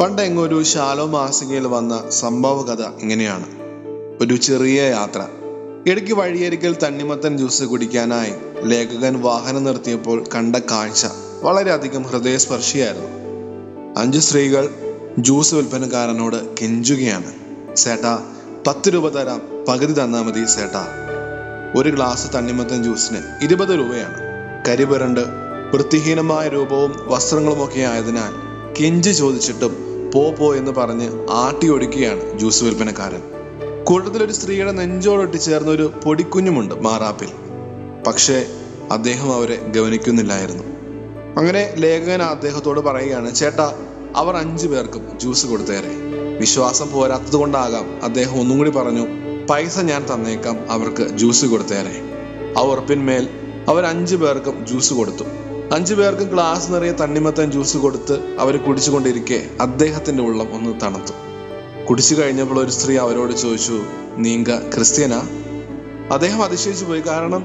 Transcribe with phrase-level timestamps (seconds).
[0.00, 3.46] പണ്ട് എങ്ങൊരു ശാലോ മാസികയിൽ വന്ന സംഭവ കഥ ഇങ്ങനെയാണ്.
[4.20, 5.26] ഒരു ചെറിയ യാത്ര.
[5.86, 11.06] ഇടയ്ക്ക് വഴിയരികിൽ തണ്ണിമത്തൻ ജ്യൂസ് കുടിക്കാനായി ലേഖകൻ വാഹനം നിർത്തിയപ്പോൾ കണ്ട കാഴ്ച
[11.42, 13.08] വളരെയധികം ഹൃദയസ്പർശിയായിരുന്നു.
[14.00, 14.68] അഞ്ച് സ്ത്രീകൾ
[15.18, 17.32] ജ്യൂസ് വിൽപ്പനക്കാരനോട് കെഞ്ചുകയാണ്.
[17.76, 18.34] സേട്ടാ
[18.66, 19.42] പത്ത് രൂപ തരാം.
[19.68, 20.86] പകുതി തന്നാൽ മതി സേട്ടാ.
[21.76, 24.18] ഒരു ഗ്ലാസ് തണ്ണിമത്തൻ ജ്യൂസിന് ഇരുപത് രൂപയാണ്.
[24.68, 25.20] കരിപുരണ്ട്
[25.74, 28.43] വൃത്തിഹീനമായ രൂപവും വസ്ത്രങ്ങളുമൊക്കെ ആയതിനാൽ
[28.80, 29.76] കെഞ്ചി ചോദിച്ചിട്ടും
[30.14, 33.22] പോ പോ എന്ന് പറഞ്ഞ് ആട്ടി ഒടിക്കുകയാണ് ജ്യൂസ് വിൽപ്പനക്കാരൻ.
[33.84, 37.28] കൂട്ടത്തിൽ ഒരു സ്ത്രീയുടെ നെഞ്ചോടൊട്ടി ചേർന്ന ഒരു പൊടിക്കുഞ്ഞുമുണ്ട് മാറാപ്പിൽ.
[38.06, 38.46] പക്ഷേ
[38.90, 40.64] അദ്ദേഹം അവരെ ഗവനിക്കുന്നില്ലായിരുന്നു.
[41.36, 43.78] അങ്ങനെ ലേഖകൻ അദ്ദേഹത്തോട് പറയുകയാണ് ചേട്ടാ
[44.16, 45.94] അവർ അഞ്ചു പേർക്കും ജ്യൂസ് കൊടുത്തേരെ.
[46.40, 48.04] വിശ്വാസം പോരാത്തത് കൊണ്ടാകാം.
[48.04, 49.06] അദ്ദേഹം ഒന്നും കൂടി പറഞ്ഞു
[49.50, 51.96] പൈസ ഞാൻ തന്നേക്കാം അവർക്ക് ജ്യൂസ് കൊടുത്തേരെ.
[52.58, 53.28] ആ ഉറപ്പിന്മേൽ
[53.68, 55.24] അവർ അഞ്ചു പേർക്കും ജ്യൂസ് കൊടുത്തു.
[55.72, 59.50] അഞ്ചു പേർക്കും ഗ്ലാസ് നിറയെ തണ്ണിമത്തൻ ജ്യൂസ് കൊടുത്ത് അവർ കുടിച്ചുകൊണ്ടിരിക്കെ.
[59.60, 61.12] അദ്ദേഹത്തിന്റെ ഉള്ളം ഒന്ന് തണുത്തു.
[61.84, 63.82] കുടിച്ചു കഴിഞ്ഞപ്പോൾ ഒരു സ്ത്രീ അവരോട് ചോദിച്ചു
[64.16, 65.28] നീങ്ക ക്രിസ്ത്യനാ?
[66.12, 67.00] അദ്ദേഹം അതിശയിച്ചു പോയി.
[67.00, 67.44] കാരണം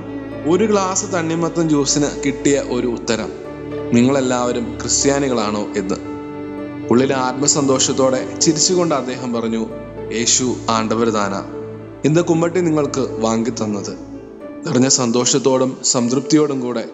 [0.52, 3.30] ഒരു ഗ്ലാസ് തണ്ണിമത്തൻ ജ്യൂസിന് കിട്ടിയ ഒരു ഉത്തരം
[3.94, 5.96] നിങ്ങളെല്ലാവരും ക്രിസ്ത്യാനികളാണോ എന്ന്?
[6.92, 9.70] ഉള്ളിലെ ആത്മസന്തോഷത്തോടെ ചിരിച്ചുകൊണ്ട് അദ്ദേഹം പറഞ്ഞു
[10.12, 11.44] യേശു ആണ്ടവരുദാന
[12.06, 13.98] ഇന്ന് കുമ്മട്ടി നിങ്ങൾക്ക് വാങ്ങിത്തന്നത്.
[14.68, 16.90] നിറഞ്ഞ സന്തോഷത്തോടും സംതൃപ്തിയോടും കൂടെ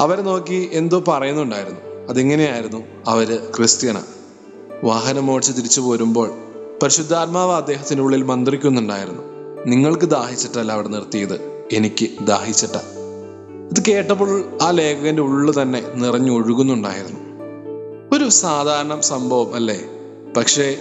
[0.00, 1.80] അവരെ നോക്കി എന്തോ പറയുന്നുണ്ടായിരുന്നു.
[2.08, 2.84] അതിങ്ങനെയായിരുന്നു?
[3.06, 4.02] അവർ ക്രിസ്ത്യന.
[4.84, 6.30] വാഹനം ഓടിച്ച് തിരിച്ചു പോരുമ്പോൾ
[6.82, 9.22] പരിശുദ്ധാത്മാവ് അദ്ദേഹത്തിന്റെ ഉള്ളിൽ മന്ത്രിക്കുന്നുണ്ടായിരുന്നു.
[9.66, 11.66] നിങ്ങൾക്ക് ദാഹിച്ചിട്ടല്ല അവിടെ നിർത്തിയത്.
[11.72, 12.76] എനിക്ക് ദാഹിച്ചിട്ട.
[13.70, 17.20] ഇത് കേട്ടപ്പോൾ ആ ലേഖകന്റെ ഉള്ളു തന്നെ നിറഞ്ഞൊഴുകുന്നുണ്ടായിരുന്നു
[18.16, 19.80] ഒരു സാധാരണ സംഭവം അല്ലേ?
[20.36, 20.76] പക്ഷേ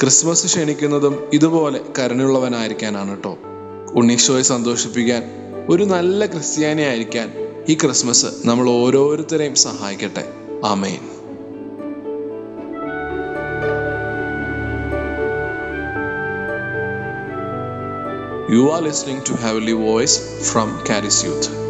[0.00, 3.38] ക്രിസ്മസ് ക്ഷണിക്കുന്നതും ഇതുപോലെ കരുണയുള്ളവനായിരിക്കാനാണ് കേട്ടോ
[3.94, 5.22] ഉണ്ണീശോയെ സന്തോഷിപ്പിക്കാൻ
[5.68, 10.24] ഒരു നല്ല ക്രിസ്ത്യാനി ആയിരിക്കാൻ ഈ ക്രിസ്മസ് നമ്മൾ ഓരോരുത്തരെയും സഹായിക്കട്ടെ.
[10.64, 11.00] ആമേൻ.
[18.54, 19.32] You are listening to
[19.66, 21.69] heavenly voice from Charis youth